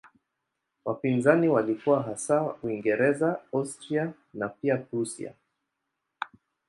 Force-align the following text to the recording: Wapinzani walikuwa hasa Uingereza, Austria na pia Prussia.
Wapinzani 0.85 1.47
walikuwa 1.47 2.03
hasa 2.03 2.55
Uingereza, 2.63 3.39
Austria 3.53 4.13
na 4.33 4.49
pia 4.49 4.77
Prussia. 4.77 5.33